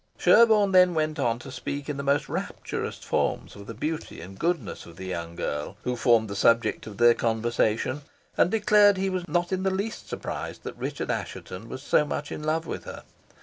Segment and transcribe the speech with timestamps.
[0.17, 4.39] Sherborne then went on to speak in the most rapturous terms of the beauty and
[4.39, 8.01] goodness of the young girl who formed the subject of their conversation,
[8.35, 12.31] and declared he was not in the least surprised that Richard Assheton was so much
[12.31, 13.03] in love with her.